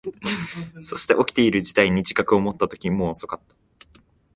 [0.81, 3.55] そして、起きている事態に自覚を持ったとき、もう遅かった。